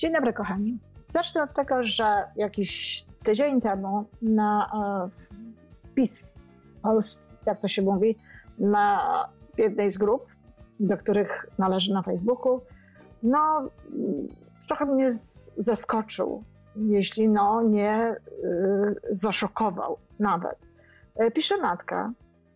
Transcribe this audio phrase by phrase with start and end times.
[0.00, 0.78] Dzień dobry, kochani.
[1.08, 5.10] Zacznę od tego, że jakiś tydzień temu na e,
[5.86, 6.34] wpis,
[6.82, 8.18] post, jak to się mówi,
[8.58, 9.00] na
[9.58, 10.26] jednej z grup,
[10.80, 12.60] do których należy na Facebooku,
[13.22, 13.70] no
[14.66, 15.12] trochę mnie
[15.56, 16.44] zaskoczył,
[16.76, 18.16] jeśli no nie y,
[19.10, 20.58] zaszokował nawet.
[21.16, 22.12] E, pisze matka,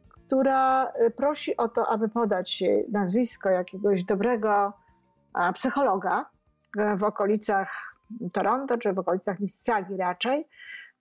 [0.08, 4.72] która prosi o to, aby podać jej nazwisko jakiegoś dobrego
[5.54, 6.33] psychologa,
[6.96, 7.94] w okolicach
[8.32, 10.48] Toronto, czy w okolicach Mississauga raczej,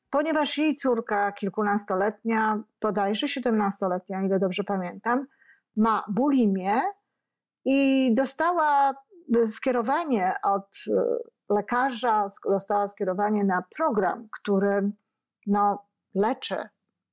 [0.09, 5.27] ponieważ jej córka kilkunastoletnia, bodajże siedemnastoletnia, ile dobrze pamiętam,
[5.75, 6.81] ma bulimię
[7.65, 8.93] i dostała
[9.47, 14.91] skierowanie od e, lekarza, dostała skierowanie na program, który
[15.47, 16.55] no, leczy,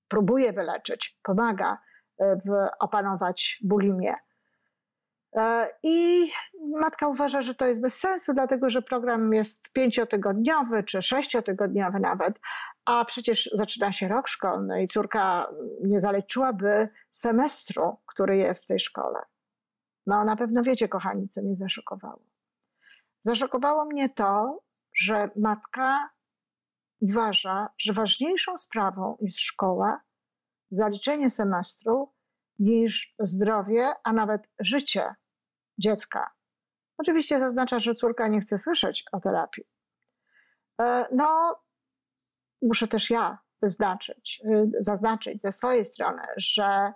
[0.08, 1.78] próbuje wyleczyć, pomaga
[2.18, 4.14] e, w opanować bulimię.
[5.36, 6.30] E, I
[6.80, 12.40] matka uważa, że to jest bez sensu, dlatego że program jest pięciotygodniowy czy sześciotygodniowy nawet,
[12.84, 15.50] a przecież zaczyna się rok szkolny i córka
[15.84, 19.20] nie zaleczyłaby semestru, który jest w tej szkole.
[20.06, 22.22] No na pewno wiecie, kochani, co mnie zaszokowało.
[23.20, 24.62] Zaszokowało mnie to,
[24.94, 26.10] że matka
[27.00, 30.00] uważa, że ważniejszą sprawą jest szkoła,
[30.70, 32.12] zaliczenie semestru,
[32.58, 35.14] niż zdrowie, a nawet życie
[35.80, 36.30] dziecka.
[36.98, 39.64] Oczywiście zaznacza, że córka nie chce słyszeć o terapii.
[40.82, 41.56] E, no,
[42.62, 46.92] muszę też ja wyznaczyć, y, zaznaczyć ze swojej strony, że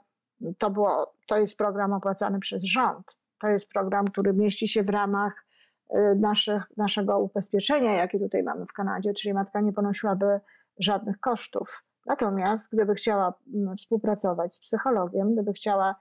[0.58, 3.16] to, było, to jest program opłacany przez rząd.
[3.38, 5.46] To jest program, który mieści się w ramach
[5.90, 10.40] y, naszych, naszego ubezpieczenia, jakie tutaj mamy w Kanadzie, czyli matka nie ponosiłaby
[10.78, 11.84] żadnych kosztów.
[12.06, 15.96] Natomiast gdyby chciała mm, współpracować z psychologiem, gdyby chciała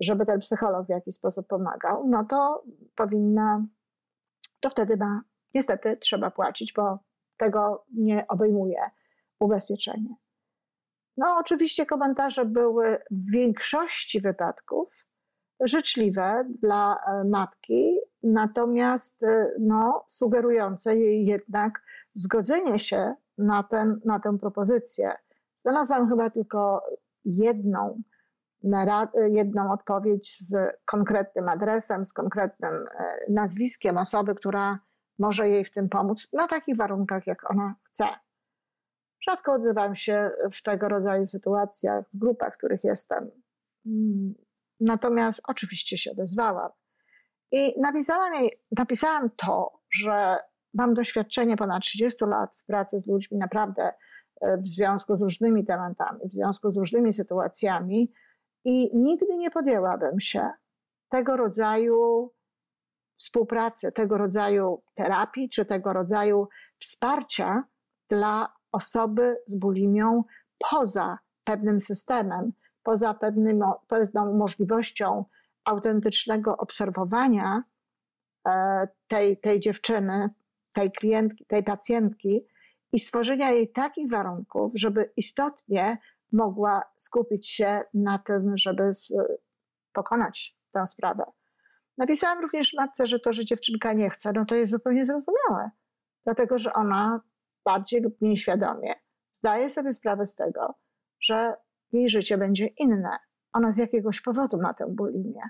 [0.00, 2.64] żeby ten psycholog w jakiś sposób pomagał, no to
[2.96, 3.66] powinna,
[4.60, 5.22] to wtedy ma,
[5.54, 6.98] niestety trzeba płacić, bo
[7.36, 8.90] tego nie obejmuje
[9.40, 10.14] ubezpieczenie.
[11.16, 15.06] No, oczywiście komentarze były w większości wypadków
[15.60, 21.82] życzliwe dla e, matki, natomiast e, no, sugerujące jej jednak
[22.14, 25.12] zgodzenie się na, ten, na tę propozycję.
[25.56, 26.82] Znalazłam chyba tylko
[27.24, 28.02] jedną
[29.30, 34.78] jedną odpowiedź z konkretnym adresem, z konkretnym e, nazwiskiem osoby, która
[35.18, 38.04] może jej w tym pomóc na takich warunkach, jak ona chce.
[39.28, 43.30] Rzadko odzywam się w tego rodzaju sytuacjach, w grupach, w których jestem.
[43.86, 44.34] Mm,
[44.80, 46.70] natomiast oczywiście się odezwałam.
[47.52, 50.36] I napisałam, jej, napisałam to, że
[50.74, 53.92] mam doświadczenie ponad 30 lat w pracy z ludźmi, naprawdę
[54.40, 58.12] e, w związku z różnymi tematami, w związku z różnymi sytuacjami,
[58.64, 60.50] i nigdy nie podjęłabym się
[61.08, 62.30] tego rodzaju
[63.14, 66.48] współpracy, tego rodzaju terapii, czy tego rodzaju
[66.78, 67.64] wsparcia
[68.08, 70.24] dla osoby z bulimią
[70.70, 75.24] poza pewnym systemem, poza pewnym, pewną możliwością
[75.64, 77.62] autentycznego obserwowania
[78.48, 80.30] e, tej, tej dziewczyny,
[80.72, 82.46] tej klientki, tej pacjentki
[82.92, 85.98] i stworzenia jej takich warunków, żeby istotnie
[86.32, 88.90] mogła skupić się na tym, żeby
[89.92, 91.24] pokonać tę sprawę.
[91.98, 95.70] Napisałam również matce, że to, że dziewczynka nie chce, no to jest zupełnie zrozumiałe,
[96.24, 97.20] dlatego że ona
[97.64, 98.94] bardziej lub mniej świadomie
[99.32, 100.74] zdaje sobie sprawę z tego,
[101.20, 101.54] że
[101.92, 103.10] jej życie będzie inne.
[103.52, 105.42] Ona z jakiegoś powodu ma tę bulimię.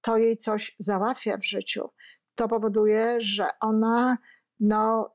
[0.00, 1.90] To jej coś załatwia w życiu.
[2.34, 4.18] To powoduje, że ona
[4.60, 5.14] no,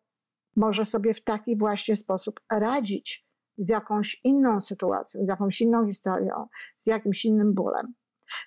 [0.55, 3.26] może sobie w taki właśnie sposób radzić
[3.57, 7.93] z jakąś inną sytuacją, z jakąś inną historią, z jakimś innym bólem.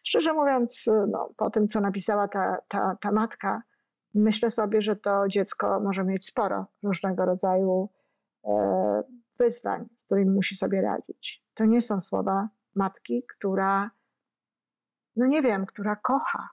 [0.05, 3.63] Szczerze mówiąc, no, po tym, co napisała ta, ta, ta matka,
[4.15, 7.89] myślę sobie, że to dziecko może mieć sporo różnego rodzaju
[8.45, 9.03] e,
[9.39, 11.45] wyzwań, z którymi musi sobie radzić.
[11.55, 13.91] To nie są słowa matki, która,
[15.17, 16.49] no nie wiem, która kocha.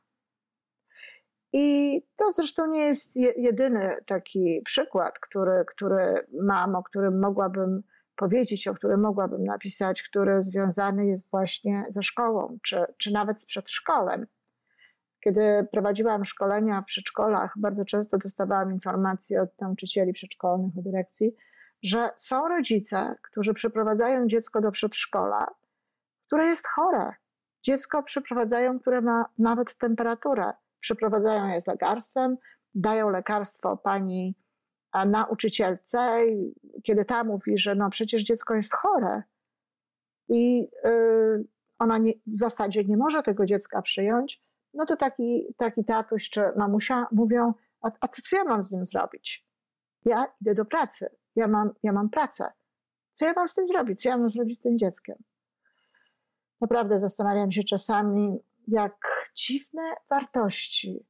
[1.54, 7.84] I to zresztą nie jest jedyny taki przykład, który, który mam, o którym mogłabym
[8.18, 13.46] powiedzieć, o którym mogłabym napisać, który związany jest właśnie ze szkołą, czy, czy nawet z
[13.46, 14.28] przedszkolem.
[15.20, 21.36] Kiedy prowadziłam szkolenia w przedszkolach, bardzo często dostawałam informacje od nauczycieli przedszkolnych, od dyrekcji,
[21.84, 25.48] że są rodzice, którzy przyprowadzają dziecko do przedszkola,
[26.28, 27.14] które jest chore.
[27.64, 30.54] Dziecko przyprowadzają, które ma nawet temperaturę.
[30.80, 32.38] Przyprowadzają je z lekarstwem,
[32.76, 34.36] dają lekarstwo pani
[34.94, 36.18] nauczycielce,
[36.84, 39.24] kiedy ta mówi, że no przecież dziecko jest chore
[40.30, 41.46] i y,
[41.80, 44.44] ona nie, w zasadzie nie może tego dziecka przyjąć,
[44.74, 48.86] no to taki, taki tatuś czy mamusia mówią, a, a co ja mam z nim
[48.86, 49.48] zrobić?
[50.08, 52.52] ja idę do pracy, ja mam, ja mam pracę.
[53.12, 54.02] Co ja mam z tym zrobić?
[54.02, 55.16] Co ja mam zrobić z tym dzieckiem?
[56.62, 61.08] Naprawdę zastanawiam się czasami, jak dziwne wartości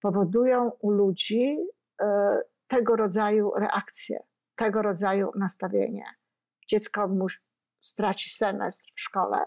[0.00, 1.56] powodują u ludzi
[2.02, 2.38] e,
[2.68, 4.22] tego rodzaju reakcje,
[4.56, 6.04] tego rodzaju nastawienie.
[6.68, 7.26] Dziecko mu
[7.80, 9.44] straci semestr w szkole,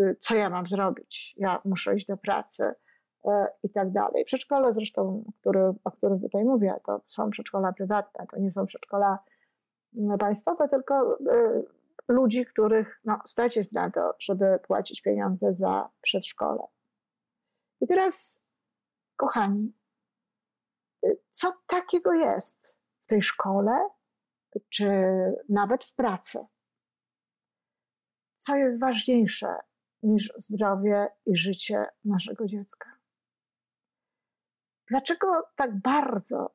[0.00, 1.34] y, co ja mam zrobić?
[1.36, 2.74] Ja muszę iść do pracy
[3.24, 4.24] e, i tak dalej.
[4.24, 9.18] Przedszkole zresztą, który, o których tutaj mówię, to są przedszkola prywatne, to nie są przedszkola
[9.96, 11.64] mm, państwowe, tylko y,
[12.08, 16.62] ludzi, których no, stać jest na to, żeby płacić pieniądze za przedszkole.
[17.80, 18.46] I teraz,
[19.16, 19.79] kochani, y,
[21.30, 23.88] co takiego jest w tej szkole,
[24.68, 24.86] czy
[25.48, 26.38] nawet w pracy?
[28.36, 29.56] Co jest ważniejsze
[30.02, 33.00] niż zdrowie i życie naszego dziecka?
[34.90, 35.26] Dlaczego
[35.56, 36.54] tak bardzo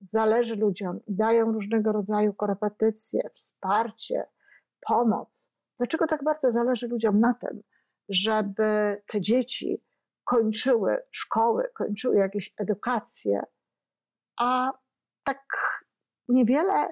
[0.00, 4.24] zależy ludziom i dają różnego rodzaju korepetycje, wsparcie,
[4.80, 5.50] pomoc?
[5.76, 7.62] Dlaczego tak bardzo zależy ludziom na tym,
[8.08, 9.82] żeby te dzieci
[10.24, 13.42] kończyły szkoły, kończyły jakieś edukacje,
[14.38, 14.72] a
[15.24, 15.42] tak
[16.28, 16.88] niewiele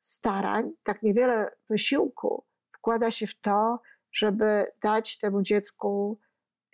[0.00, 3.80] starań, tak niewiele wysiłku wkłada się w to,
[4.12, 6.20] żeby dać temu dziecku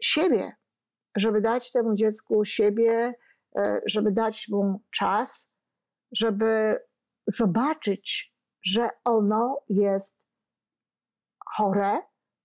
[0.03, 0.57] siebie,
[1.17, 3.15] żeby dać temu dziecku siebie,
[3.57, 5.51] e, żeby dać mu czas,
[6.13, 6.79] żeby
[7.27, 10.27] zobaczyć, że ono jest
[11.47, 11.99] chore,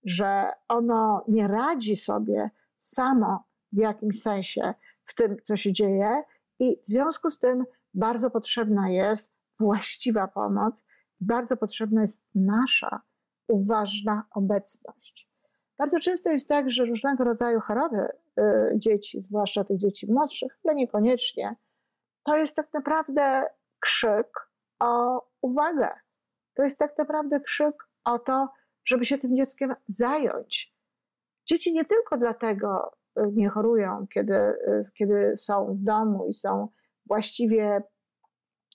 [0.04, 4.74] że ono nie radzi sobie samo w jakimś sensie
[5.04, 6.22] w tym, co się dzieje,
[6.58, 7.64] i w związku z tym
[7.94, 10.84] bardzo potrzebna jest właściwa pomoc,
[11.20, 13.00] bardzo potrzebna jest nasza
[13.48, 15.28] uważna obecność.
[15.78, 18.42] Bardzo często jest tak, że różnego rodzaju choroby y,
[18.74, 21.56] dzieci, zwłaszcza tych dzieci młodszych, ale niekoniecznie,
[22.24, 23.46] to jest tak naprawdę
[23.80, 24.50] krzyk
[24.80, 25.88] o uwagę.
[26.54, 27.74] To jest tak naprawdę krzyk
[28.04, 28.48] o to,
[28.84, 30.76] żeby się tym dzieckiem zająć.
[31.46, 32.95] Dzieci nie tylko dlatego
[33.32, 36.68] nie chorują, kiedy, y, kiedy są w domu i są
[37.06, 37.82] właściwie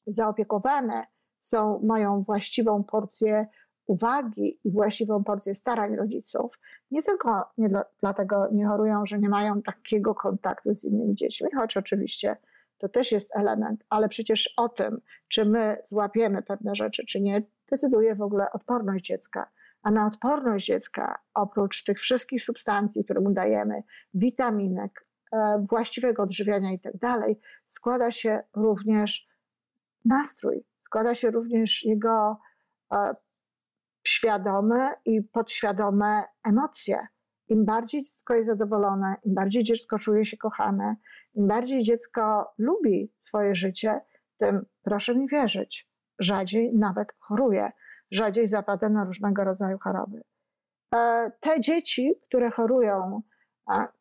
[0.05, 1.05] zaopiekowane,
[1.37, 3.47] są, mają właściwą porcję
[3.85, 6.59] uwagi i właściwą porcję starań rodziców,
[6.91, 11.47] nie tylko nie dla, dlatego nie chorują, że nie mają takiego kontaktu z innymi dziećmi,
[11.55, 12.37] choć oczywiście
[12.77, 17.41] to też jest element, ale przecież o tym, czy my złapiemy pewne rzeczy, czy nie,
[17.71, 19.49] decyduje w ogóle odporność dziecka.
[19.83, 23.83] A na odporność dziecka, oprócz tych wszystkich substancji, które mu dajemy,
[24.13, 29.27] witaminek, e, właściwego odżywiania i tak dalej, składa się również
[30.05, 32.39] nastrój, składa się również jego
[32.93, 33.15] e,
[34.07, 37.07] świadome i podświadome emocje.
[37.47, 40.95] Im bardziej dziecko jest zadowolone, im bardziej dziecko czuje się kochane,
[41.33, 44.01] im bardziej dziecko lubi swoje życie,
[44.37, 45.89] tym proszę mi wierzyć,
[46.19, 47.71] rzadziej nawet choruje,
[48.11, 50.21] rzadziej zapada na różnego rodzaju choroby.
[50.95, 53.21] E, te dzieci, które chorują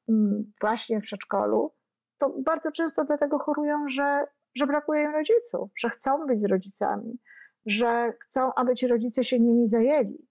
[0.08, 1.72] mm, właśnie w przedszkolu,
[2.18, 7.18] to bardzo często dlatego chorują, że, że brakuje im rodziców, że chcą być z rodzicami,
[7.66, 10.28] że chcą, aby ci rodzice się nimi zajęli.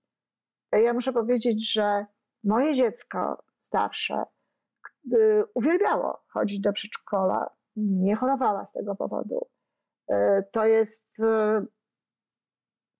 [0.72, 2.06] Ja muszę powiedzieć, że
[2.44, 4.24] moje dziecko starsze
[5.53, 9.48] uwielbiało chodzić do przedszkola, nie chorowała z tego powodu.
[10.10, 11.65] E, to jest e,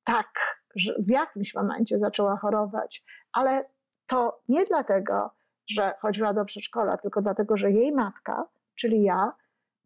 [0.04, 0.59] tak,
[1.00, 3.66] w jakimś momencie zaczęła chorować, ale
[4.08, 5.30] to nie dlatego,
[5.68, 9.34] że chodziła do przedszkola, tylko dlatego, że jej matka, czyli ja,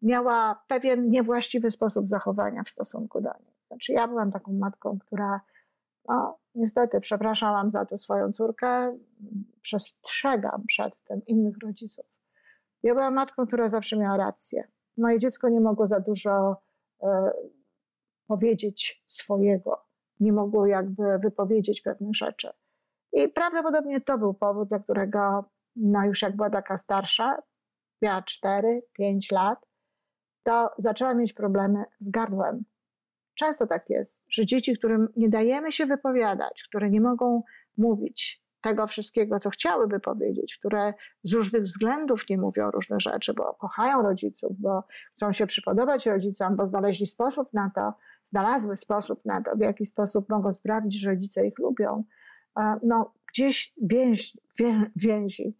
[0.02, 3.54] miała pewien niewłaściwy sposób zachowania w stosunku do niej.
[3.68, 5.40] Znaczy, ja byłam taką matką, która,
[6.08, 8.98] no, niestety, przepraszałam za to swoją córkę,
[9.60, 12.06] przestrzegam przed tym innych rodziców.
[12.82, 14.68] Ja byłam matką, która zawsze miała rację.
[14.96, 16.56] Moje dziecko nie mogło za dużo
[17.02, 17.30] e,
[18.26, 19.83] powiedzieć swojego,
[20.20, 22.48] nie mogło jakby wypowiedzieć pewnych rzeczy.
[23.12, 25.44] I prawdopodobnie to był powód, dla którego,
[25.76, 27.42] no już jak była taka starsza,
[28.02, 29.68] miała 4-5 lat,
[30.42, 32.64] to zaczęła mieć problemy z gardłem.
[33.34, 37.42] Często tak jest, że dzieci, którym nie dajemy się wypowiadać, które nie mogą
[37.76, 43.54] mówić tego wszystkiego, co chciałyby powiedzieć, które z różnych względów nie mówią różne rzeczy, bo
[43.54, 47.92] kochają rodziców, bo chcą się przypodobać rodzicom, bo znaleźli sposób na to,
[48.24, 52.04] znalazły sposób na to, w jaki sposób mogą sprawdzić, że rodzice ich lubią.
[52.82, 55.58] No, gdzieś więź, wię, więzi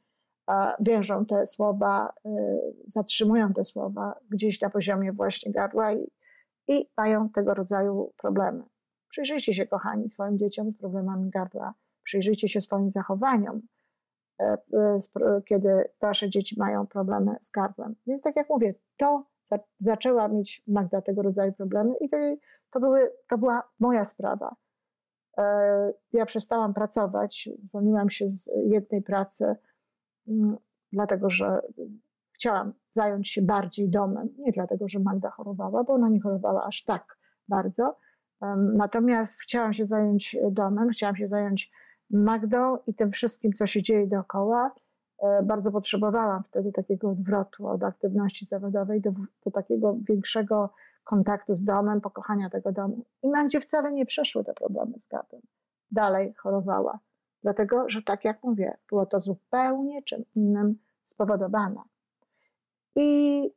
[0.80, 2.30] wiążą te słowa, y,
[2.87, 6.06] zatrzymują te słowa gdzieś na poziomie właśnie gardła i
[6.68, 8.62] i mają tego rodzaju problemy.
[9.08, 11.75] Przyjrzyjcie się, kochani, swoim dzieciom z problemami gardła.
[12.04, 13.62] Przyjrzyjcie się swoim zachowaniom,
[14.40, 17.94] e, e, kiedy wasze dzieci mają problemy z gardłem.
[18.06, 19.26] Więc tak jak mówię, to
[19.78, 22.16] zaczęła mieć Magda tego rodzaju problemy i to
[22.70, 24.56] to, były, to była moja sprawa.
[25.38, 29.56] E, ja przestałam pracować, zwolniłam się z jednej pracy,
[30.28, 30.56] mm,
[30.92, 31.61] dlatego że
[32.32, 34.28] chciałam zająć się bardziej domem.
[34.38, 37.18] Nie dlatego, że Magda chorowała, bo ona nie chorowała aż tak
[37.49, 37.96] bardzo.
[38.56, 41.70] Natomiast chciałam się zająć domem, chciałam się zająć
[42.11, 44.75] Magdą i tym wszystkim, co się dzieje dookoła.
[45.23, 49.11] E, bardzo potrzebowałam wtedy takiego odwrotu od aktywności zawodowej do,
[49.44, 50.70] do takiego większego
[51.04, 53.04] kontaktu z domem, pokochania tego domu.
[53.23, 55.40] I Magdzie wcale nie przeszły te problemy z gadem.
[55.90, 56.99] Dalej chorowała.
[57.42, 61.80] Dlatego, że tak jak mówię, było to zupełnie czym innym spowodowane.
[62.96, 63.50] I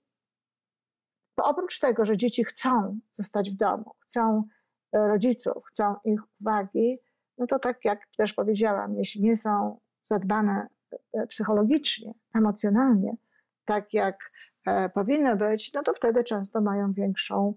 [1.38, 4.44] oprócz tego, że dzieci chcą zostać w domu, chcą
[4.92, 7.00] e, rodziców, chcą ich uwagi,
[7.38, 10.68] no to tak jak też powiedziałam, jeśli nie są zadbane
[11.14, 13.18] e, psychologicznie, emocjonalnie,
[13.66, 14.18] tak jak
[14.66, 17.54] e, powinny być, no to wtedy często mają większą,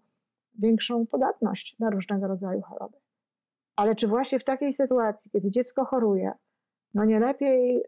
[0.59, 2.99] większą podatność na różnego rodzaju choroby.
[3.77, 6.33] Ale czy właśnie w takiej sytuacji, kiedy dziecko choruje,
[6.95, 7.85] no nie lepiej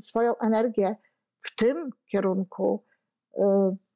[0.00, 0.96] swoją energię
[1.38, 2.84] w tym kierunku
[3.36, 3.40] y,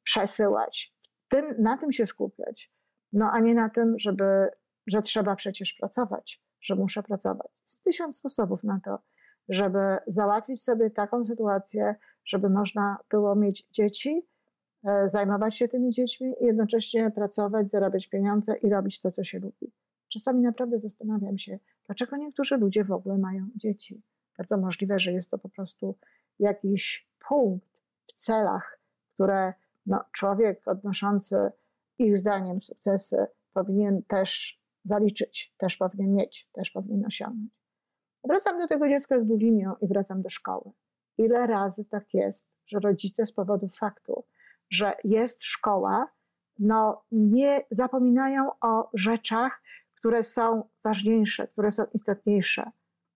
[0.03, 0.95] przesyłać,
[1.29, 2.73] tym, na tym się skupiać,
[3.13, 4.49] no a nie na tym, żeby,
[4.87, 7.49] że trzeba przecież pracować, że muszę pracować.
[7.63, 8.99] Jest tysiąc sposobów na to,
[9.49, 14.27] żeby załatwić sobie taką sytuację, żeby można było mieć dzieci,
[14.85, 19.39] e, zajmować się tymi dziećmi i jednocześnie pracować, zarabiać pieniądze i robić to, co się
[19.39, 19.73] lubi.
[20.09, 24.03] Czasami naprawdę zastanawiam się, dlaczego niektórzy ludzie w ogóle mają dzieci.
[24.39, 25.99] Bardzo możliwe, że jest to po prostu
[26.39, 27.69] jakiś punkt
[28.07, 28.81] w celach,
[29.15, 29.53] które
[29.87, 31.37] no, człowiek odnoszący
[31.99, 37.51] ich zdaniem sukcesy powinien też zaliczyć, też powinien mieć, też powinien osiągnąć.
[38.25, 40.71] Wracam do tego dziecka z bulimią i wracam do szkoły.
[41.19, 44.25] Ile razy tak jest, że rodzice z powodu faktu,
[44.71, 46.09] że jest szkoła,
[46.59, 49.63] no nie zapominają o rzeczach,
[49.95, 52.71] które są ważniejsze, które są istotniejsze.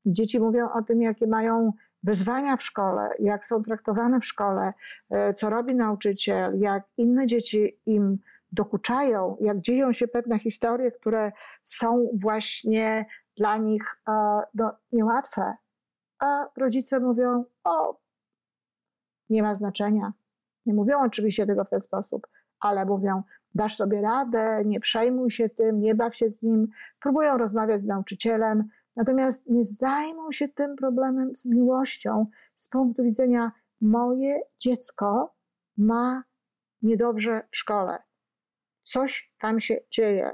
[0.07, 4.73] Dzieci mówią o tym, jakie mają wyzwania w szkole, jak są traktowane w szkole,
[5.11, 8.19] e, co robi nauczyciel, jak inne dzieci im
[8.53, 14.41] dokuczają, jak dzieją się pewne historie, które są właśnie dla nich e,
[14.93, 15.55] niełatwe.
[16.19, 18.01] A rodzice mówią: O,
[19.31, 20.13] nie ma znaczenia.
[20.67, 22.27] Nie mówią oczywiście tego w ten sposób,
[22.61, 23.23] ale mówią:
[23.55, 26.69] Dasz sobie radę, nie przejmuj się tym, nie baw się z nim.
[27.01, 32.27] Próbują rozmawiać z nauczycielem, Natomiast nie zajmą się tym problemem z miłością
[32.57, 35.35] z punktu widzenia moje dziecko
[35.77, 36.23] ma
[36.83, 37.99] niedobrze w szkole.
[38.87, 40.31] Coś tam się dzieje.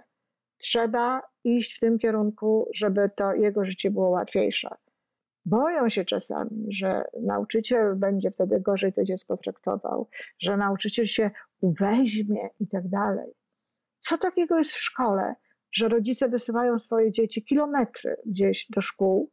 [0.56, 4.68] Trzeba iść w tym kierunku, żeby to jego życie było łatwiejsze.
[5.44, 11.30] Boją się czasami, że nauczyciel będzie wtedy gorzej to dziecko traktował, że nauczyciel się
[11.60, 13.32] uweźmie i tak dalej.
[13.98, 15.34] Co takiego jest w szkole?
[15.72, 19.30] że rodzice wysyłają swoje dzieci kilometry gdzieś do szkół,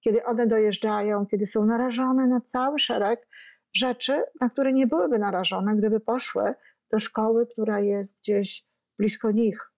[0.00, 3.28] kiedy one dojeżdżają, kiedy są narażone na cały szereg
[3.74, 6.54] rzeczy, na które nie byłyby narażone, gdyby poszły
[6.90, 8.66] do szkoły, która jest gdzieś
[8.98, 9.72] blisko nich.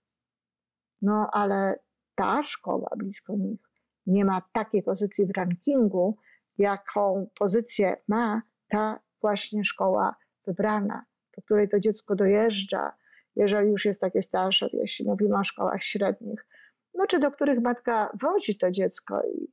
[1.03, 1.79] No ale
[2.15, 3.61] ta szkoła blisko nich
[4.07, 6.17] nie ma takiej pozycji w rankingu,
[6.59, 11.05] jaką pozycję ma ta właśnie szkoła wybrana,
[11.37, 12.97] do której to dziecko dojeżdża,
[13.37, 16.47] jeżeli już jest takie starsze, jeśli mówimy o szkołach średnich,
[16.95, 19.53] no czy do których matka wozi to dziecko i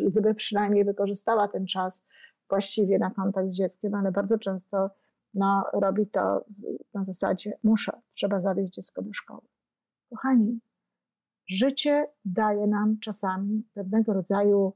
[0.00, 2.06] gdyby przynajmniej wykorzystała ten czas
[2.48, 4.90] właściwie na kontakt z dzieckiem, ale bardzo często
[5.34, 6.44] no, robi to
[6.94, 9.48] na zasadzie muszę, trzeba zawieźć dziecko do szkoły.
[10.10, 10.60] Kochani,
[11.48, 14.72] życie daje nam czasami pewnego rodzaju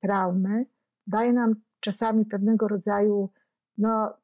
[0.00, 0.66] traumy,
[1.06, 3.30] daje nam czasami pewnego rodzaju
[3.78, 4.14] no,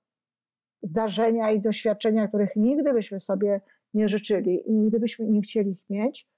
[0.83, 3.61] zdarzenia i doświadczenia, których nigdy byśmy sobie
[3.95, 6.29] nie życzyli i nigdy byśmy nie chcieli ich mieć,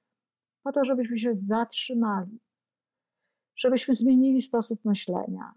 [0.62, 2.40] po to, żebyśmy się zatrzymali,
[3.56, 5.52] żebyśmy zmienili sposób myślenia,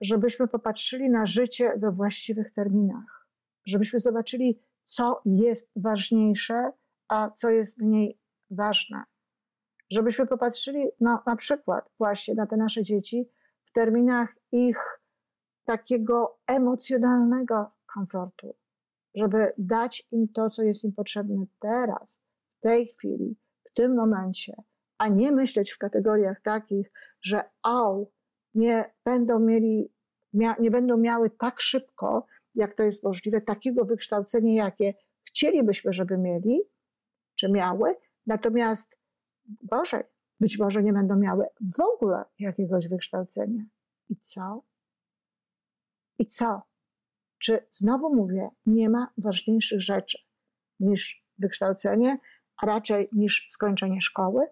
[0.00, 3.23] żebyśmy popatrzyli na życie we właściwych terminach,
[3.66, 6.72] żebyśmy zobaczyli, co jest ważniejsze,
[7.08, 8.18] a co jest mniej
[8.50, 9.02] ważne.
[9.90, 13.28] Żebyśmy popatrzyli no, na przykład właśnie na te nasze dzieci
[13.64, 15.00] w terminach ich
[15.64, 18.54] takiego emocjonalnego komfortu,
[19.14, 24.62] żeby dać im to, co jest im potrzebne teraz, w tej chwili, w tym momencie,
[24.98, 28.12] a nie myśleć w kategoriach takich, że au,
[28.54, 29.92] nie będą mieli,
[30.58, 34.94] nie będą miały tak szybko, jak to jest możliwe, takiego wykształcenia, jakie
[35.24, 36.60] chcielibyśmy, żeby mieli,
[37.34, 37.96] czy miały,
[38.26, 38.96] natomiast
[39.62, 40.02] gorzej,
[40.40, 41.46] być może nie będą miały
[41.76, 43.62] w ogóle jakiegoś wykształcenia.
[44.08, 44.62] I co?
[46.18, 46.62] I co?
[47.38, 50.18] Czy znowu mówię, nie ma ważniejszych rzeczy
[50.80, 52.18] niż wykształcenie,
[52.56, 54.46] a raczej niż skończenie szkoły,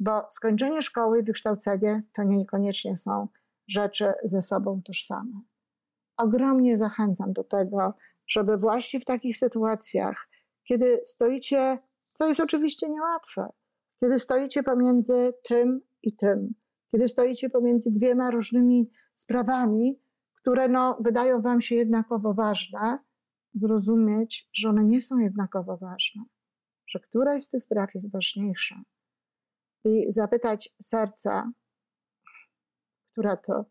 [0.00, 3.28] bo skończenie szkoły i wykształcenie to niekoniecznie są
[3.68, 5.40] rzeczy ze sobą tożsame.
[6.20, 7.94] Ogromnie zachęcam do tego,
[8.28, 10.28] żeby właśnie w takich sytuacjach,
[10.64, 11.78] kiedy stoicie,
[12.14, 13.48] co jest oczywiście niełatwe,
[14.00, 16.54] kiedy stoicie pomiędzy tym i tym,
[16.92, 20.00] kiedy stoicie pomiędzy dwiema różnymi sprawami,
[20.34, 22.98] które no, wydają Wam się jednakowo ważne,
[23.54, 26.22] zrozumieć, że one nie są jednakowo ważne,
[26.86, 28.82] że któraś z tych spraw jest ważniejsza.
[29.84, 31.52] I zapytać serca,
[33.12, 33.64] która to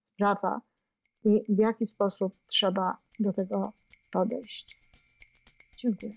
[0.00, 0.60] sprawa
[1.24, 3.72] i w jaki sposób trzeba do tego
[4.10, 4.80] podejść.
[5.76, 6.12] Dziękuję.